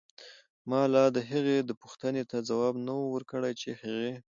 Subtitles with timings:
[0.69, 4.13] مالا دهغې دپو ښتنې ته ځواب نه و ورکړی چې هغې